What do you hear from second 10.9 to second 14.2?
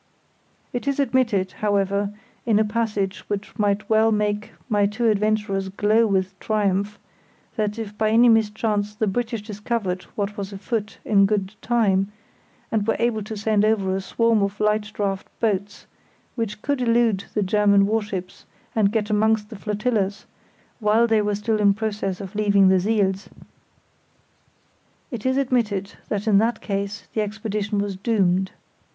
in good time, and were able to send over a